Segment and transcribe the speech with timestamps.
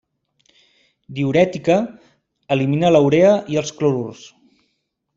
[1.17, 1.77] Diürètica,
[2.57, 4.29] elimina la urea i els clorurs.